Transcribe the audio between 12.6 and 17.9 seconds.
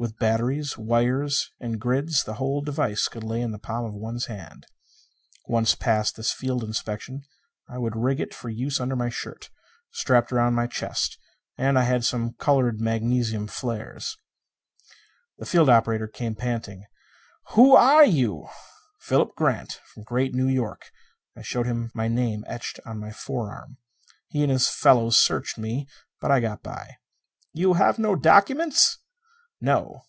magnesium flares. The field operator came panting. "Who